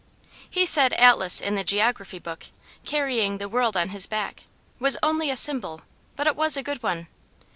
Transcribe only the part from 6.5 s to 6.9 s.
a good